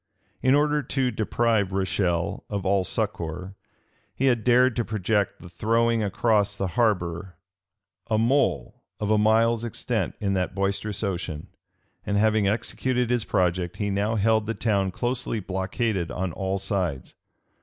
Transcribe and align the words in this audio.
In 0.41 0.55
order 0.55 0.81
to 0.81 1.11
deprive 1.11 1.71
Rochelle 1.71 2.43
of 2.49 2.65
all 2.65 2.83
succor, 2.83 3.53
he 4.15 4.25
had 4.25 4.43
dared 4.43 4.75
to 4.77 4.83
project 4.83 5.39
the 5.39 5.47
throwing 5.47 6.01
across 6.01 6.55
the 6.55 6.69
harbor 6.69 7.35
a 8.09 8.17
mole 8.17 8.83
of 8.99 9.11
a 9.11 9.19
mile's 9.19 9.63
extent 9.63 10.15
in 10.19 10.33
that 10.33 10.55
boisterous 10.55 11.03
ocean; 11.03 11.49
and 12.03 12.17
having 12.17 12.47
executed 12.47 13.11
his 13.11 13.25
project, 13.25 13.77
he 13.77 13.91
now 13.91 14.15
held 14.15 14.47
the 14.47 14.55
town 14.55 14.89
closely 14.89 15.39
blockaded 15.39 16.09
on 16.09 16.31
all 16.31 16.57
sides. 16.57 17.13